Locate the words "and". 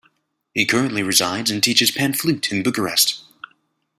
1.51-1.61